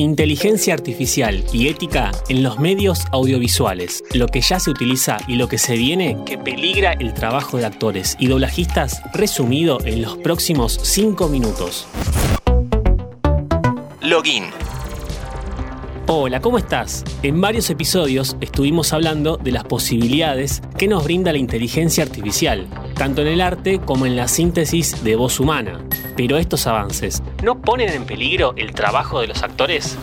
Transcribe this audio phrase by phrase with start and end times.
[0.00, 4.04] Inteligencia artificial y ética en los medios audiovisuales.
[4.14, 7.66] Lo que ya se utiliza y lo que se viene que peligra el trabajo de
[7.66, 11.88] actores y doblajistas resumido en los próximos 5 minutos.
[14.00, 14.44] Login.
[16.06, 17.02] Hola, ¿cómo estás?
[17.24, 23.22] En varios episodios estuvimos hablando de las posibilidades que nos brinda la inteligencia artificial, tanto
[23.22, 25.84] en el arte como en la síntesis de voz humana.
[26.16, 29.96] Pero estos avances, ¿no ponen en peligro el trabajo de los actores?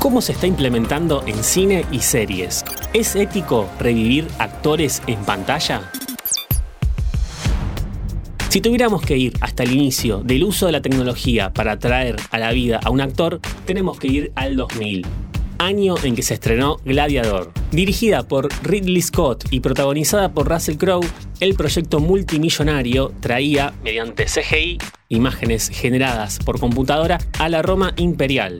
[0.00, 2.64] ¿Cómo se está implementando en cine y series?
[2.92, 5.90] ¿Es ético revivir actores en pantalla?
[8.48, 12.38] Si tuviéramos que ir hasta el inicio del uso de la tecnología para traer a
[12.38, 15.06] la vida a un actor, tenemos que ir al 2000,
[15.58, 17.52] año en que se estrenó Gladiador.
[17.72, 21.06] Dirigida por Ridley Scott y protagonizada por Russell Crowe,
[21.38, 28.58] el proyecto multimillonario traía, mediante CGI, imágenes generadas por computadora, a la Roma imperial.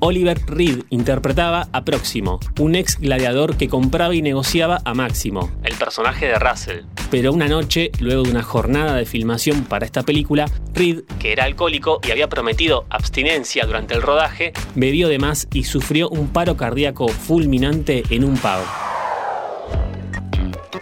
[0.00, 5.76] Oliver Reed interpretaba a Próximo, un ex gladiador que compraba y negociaba a Máximo, el
[5.76, 6.84] personaje de Russell.
[7.10, 11.44] Pero una noche, luego de una jornada de filmación para esta película, Reed, que era
[11.44, 16.56] alcohólico y había prometido abstinencia durante el rodaje, bebió de más y sufrió un paro
[16.56, 18.64] cardíaco fulminante en un pub.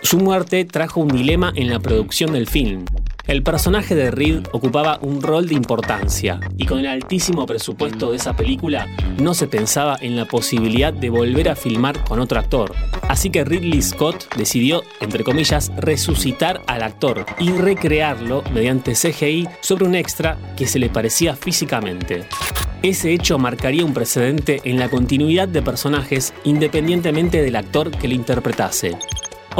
[0.03, 2.85] Su muerte trajo un dilema en la producción del film,
[3.29, 8.17] el personaje de Reed ocupaba un rol de importancia, y con el altísimo presupuesto de
[8.17, 8.87] esa película
[9.21, 12.75] no se pensaba en la posibilidad de volver a filmar con otro actor.
[13.03, 19.85] Así que Ridley Scott decidió, entre comillas, resucitar al actor y recrearlo mediante CGI sobre
[19.85, 22.25] un extra que se le parecía físicamente.
[22.83, 28.15] Ese hecho marcaría un precedente en la continuidad de personajes independientemente del actor que lo
[28.15, 28.97] interpretase.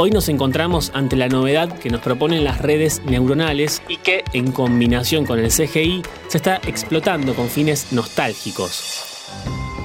[0.01, 4.53] Hoy nos encontramos ante la novedad que nos proponen las redes neuronales y que, en
[4.53, 9.03] combinación con el CGI, se está explotando con fines nostálgicos.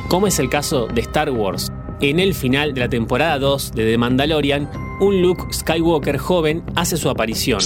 [0.08, 1.72] Como es el caso de Star Wars.
[2.00, 4.70] En el final de la temporada 2 de The Mandalorian,
[5.00, 7.58] un Luke Skywalker joven hace su aparición.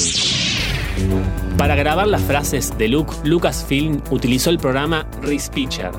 [1.58, 5.91] Para grabar las frases de Luke, Lucasfilm utilizó el programa Respeecher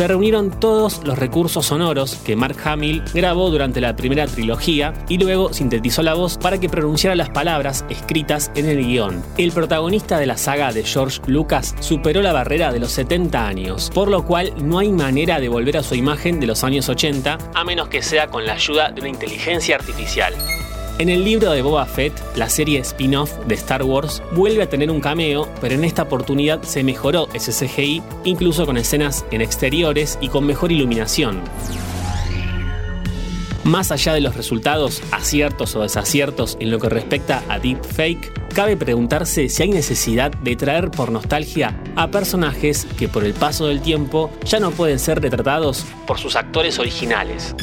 [0.00, 5.18] se reunieron todos los recursos sonoros que Mark Hamill grabó durante la primera trilogía y
[5.18, 9.22] luego sintetizó la voz para que pronunciara las palabras escritas en el guion.
[9.36, 13.90] El protagonista de la saga de George Lucas superó la barrera de los 70 años,
[13.92, 17.36] por lo cual no hay manera de volver a su imagen de los años 80
[17.54, 20.32] a menos que sea con la ayuda de una inteligencia artificial.
[21.00, 24.90] En el libro de Boba Fett, la serie spin-off de Star Wars vuelve a tener
[24.90, 27.52] un cameo, pero en esta oportunidad se mejoró ese
[28.24, 31.40] incluso con escenas en exteriores y con mejor iluminación.
[33.64, 38.76] Más allá de los resultados, aciertos o desaciertos en lo que respecta a deepfake, cabe
[38.76, 43.80] preguntarse si hay necesidad de traer por nostalgia a personajes que por el paso del
[43.80, 47.54] tiempo ya no pueden ser retratados por sus actores originales.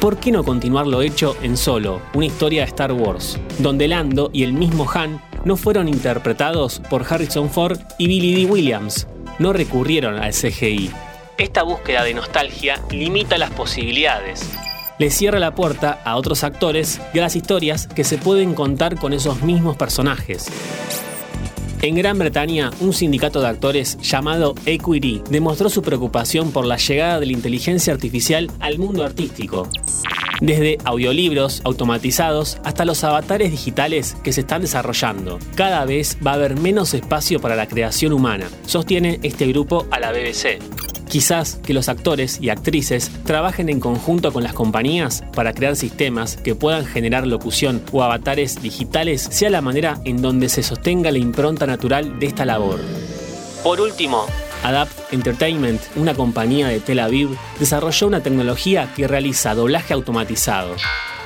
[0.00, 4.30] ¿Por qué no continuar lo hecho en Solo, una historia de Star Wars, donde Lando
[4.32, 8.50] y el mismo Han no fueron interpretados por Harrison Ford y Billy D.
[8.50, 9.06] Williams,
[9.38, 10.90] no recurrieron al CGI?
[11.38, 14.50] Esta búsqueda de nostalgia limita las posibilidades.
[14.98, 18.98] Le cierra la puerta a otros actores y a las historias que se pueden contar
[18.98, 20.46] con esos mismos personajes.
[21.82, 27.20] En Gran Bretaña, un sindicato de actores llamado Equity demostró su preocupación por la llegada
[27.20, 29.68] de la inteligencia artificial al mundo artístico.
[30.40, 35.38] Desde audiolibros automatizados hasta los avatares digitales que se están desarrollando.
[35.54, 40.00] Cada vez va a haber menos espacio para la creación humana, sostiene este grupo a
[40.00, 40.58] la BBC.
[41.08, 46.36] Quizás que los actores y actrices trabajen en conjunto con las compañías para crear sistemas
[46.36, 51.18] que puedan generar locución o avatares digitales sea la manera en donde se sostenga la
[51.18, 52.80] impronta natural de esta labor.
[53.62, 54.26] Por último,
[54.62, 60.74] Adapt Entertainment, una compañía de Tel Aviv, desarrolló una tecnología que realiza doblaje automatizado.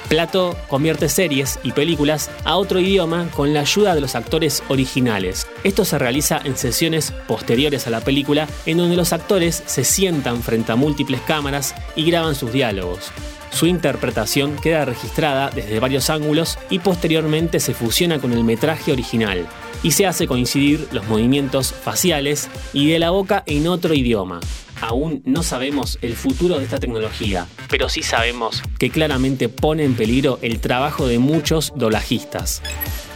[0.08, 5.46] Plato convierte series y películas a otro idioma con la ayuda de los actores originales.
[5.62, 10.42] Esto se realiza en sesiones posteriores a la película en donde los actores se sientan
[10.42, 13.10] frente a múltiples cámaras y graban sus diálogos.
[13.50, 19.46] Su interpretación queda registrada desde varios ángulos y posteriormente se fusiona con el metraje original
[19.82, 24.40] y se hace coincidir los movimientos faciales y de la boca en otro idioma
[24.80, 29.94] aún no sabemos el futuro de esta tecnología, pero sí sabemos que claramente pone en
[29.94, 32.62] peligro el trabajo de muchos doblajistas.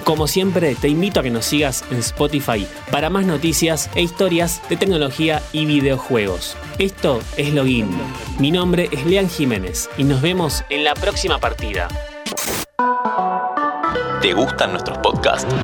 [0.05, 4.61] Como siempre, te invito a que nos sigas en Spotify para más noticias e historias
[4.69, 6.59] de tecnología y videojuegos.
[6.79, 7.89] Esto es Login.
[8.39, 11.89] Mi nombre es Lean Jiménez y nos vemos en la próxima partida.
[14.21, 15.55] ¿Te gustan nuestros podcasts?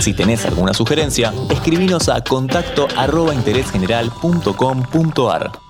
[0.00, 5.65] Si tenés alguna sugerencia, escribinos a contacto arroba interésgeneral.com.ar.